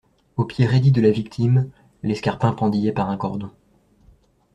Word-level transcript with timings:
Au 0.35 0.45
pied 0.45 0.65
raidi 0.65 0.91
de 0.91 0.99
la 0.99 1.11
victime, 1.11 1.69
l'escarpin 2.01 2.53
pendillait 2.53 2.91
par 2.91 3.11
un 3.11 3.17
cordon. 3.17 3.51